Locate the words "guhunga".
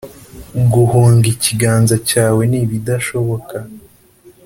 0.73-1.25